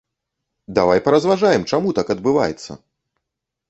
Давай 0.77 1.03
паразважаем, 1.09 1.69
чаму 1.73 1.95
так 2.01 2.07
адбываецца! 2.17 2.71